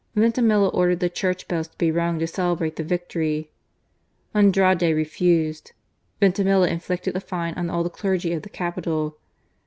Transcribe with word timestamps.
Vintimilla 0.15 0.69
ordered 0.69 0.99
the 0.99 1.11
church 1.11 1.47
bells 1.47 1.67
to 1.67 1.77
be 1.77 1.91
rung 1.91 2.17
to 2.17 2.25
celebrate 2.25 2.75
the 2.75 2.83
victory. 2.83 3.51
Andrade 4.33 4.81
refused: 4.81 5.73
Vintimilla 6.19 6.67
inflicted 6.67 7.15
a 7.15 7.19
fine 7.21 7.53
on 7.53 7.69
all 7.69 7.83
the 7.83 7.89
clergy 7.91 8.33
of 8.33 8.41
the 8.41 8.49
capital. 8.49 9.17